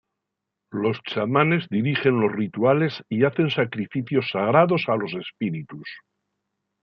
Los 0.71 0.99
chamanes 1.03 1.67
dirigen 1.69 2.19
los 2.19 2.31
rituales 2.31 3.03
y 3.07 3.23
hacen 3.23 3.51
sacrificios 3.51 4.29
sagrados 4.31 4.85
a 4.87 4.95
los 4.95 5.13
espíritus. 5.13 5.87